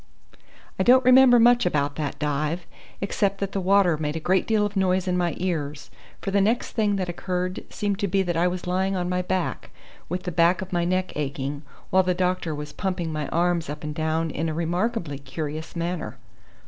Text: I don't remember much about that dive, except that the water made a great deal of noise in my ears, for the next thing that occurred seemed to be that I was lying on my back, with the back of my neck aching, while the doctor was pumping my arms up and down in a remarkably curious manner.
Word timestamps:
I 0.79 0.83
don't 0.83 1.05
remember 1.05 1.39
much 1.39 1.63
about 1.63 1.95
that 1.97 2.17
dive, 2.17 2.65
except 3.01 3.37
that 3.39 3.51
the 3.51 3.61
water 3.61 3.97
made 3.97 4.15
a 4.15 4.19
great 4.19 4.47
deal 4.47 4.65
of 4.65 4.75
noise 4.75 5.07
in 5.07 5.15
my 5.15 5.35
ears, 5.37 5.91
for 6.21 6.31
the 6.31 6.41
next 6.41 6.71
thing 6.71 6.95
that 6.95 7.07
occurred 7.07 7.63
seemed 7.69 7.99
to 7.99 8.07
be 8.07 8.23
that 8.23 8.35
I 8.35 8.47
was 8.47 8.65
lying 8.65 8.95
on 8.95 9.09
my 9.09 9.21
back, 9.21 9.69
with 10.09 10.23
the 10.23 10.31
back 10.31 10.59
of 10.59 10.73
my 10.73 10.85
neck 10.85 11.13
aching, 11.15 11.61
while 11.91 12.01
the 12.01 12.15
doctor 12.15 12.55
was 12.55 12.73
pumping 12.73 13.13
my 13.13 13.27
arms 13.27 13.69
up 13.69 13.83
and 13.83 13.93
down 13.93 14.31
in 14.31 14.49
a 14.49 14.55
remarkably 14.55 15.19
curious 15.19 15.75
manner. 15.75 16.17